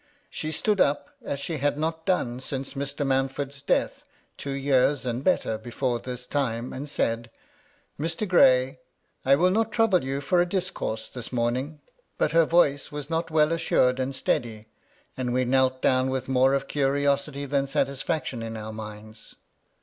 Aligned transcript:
She 0.31 0.51
stood 0.51 0.81
up, 0.81 1.11
as 1.23 1.39
she 1.39 1.57
had 1.57 1.77
not 1.77 2.07
done 2.07 2.39
since 2.39 2.73
Mr. 2.73 3.05
Mountford's 3.05 3.61
death, 3.61 4.03
two 4.35 4.49
years 4.53 5.05
and 5.05 5.23
better 5.23 5.59
before 5.59 5.99
this 5.99 6.25
time, 6.25 6.73
and 6.73 6.89
said, 6.89 7.29
—"Mr. 8.01 8.27
Gray, 8.27 8.79
I 9.23 9.35
will 9.35 9.51
not 9.51 9.71
trouble 9.71 10.03
you 10.03 10.19
for 10.19 10.41
a 10.41 10.49
discourse 10.49 11.07
this 11.07 11.31
morning." 11.31 11.65
32 11.67 11.71
MY 11.71 11.71
LADY 11.71 11.99
LUDLOW. 11.99 12.13
But 12.17 12.31
her 12.31 12.45
voice 12.45 12.91
was 12.91 13.09
not 13.11 13.29
well 13.29 13.51
assured 13.51 13.99
and 13.99 14.15
steady; 14.15 14.65
and 15.15 15.33
we 15.33 15.45
knelt 15.45 15.83
down 15.83 16.09
with 16.09 16.27
more 16.27 16.55
of 16.55 16.67
curiosity 16.67 17.45
than 17.45 17.67
satis&ction 17.67 18.41
in 18.41 18.57
our 18.57 18.73
minds. 18.73 19.35